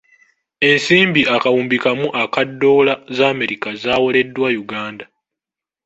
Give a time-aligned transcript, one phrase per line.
[0.69, 5.05] Ensimbi akawumbi kamu aka ddoola z'Amerika zaawoleddwa Uganda.